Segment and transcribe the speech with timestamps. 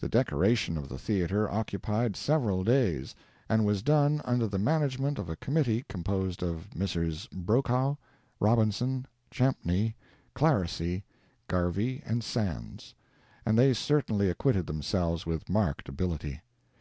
[0.00, 3.14] The decoration of the theatre occupied several days,
[3.48, 7.28] and was done under the management of a committee composed of Messrs.
[7.30, 7.94] Brokaw,
[8.40, 9.94] Robinson, Champney,
[10.34, 11.04] Claresy,
[11.46, 12.92] Garvey and Sands,
[13.46, 16.40] and they certainly acquitted themselves with marked ability.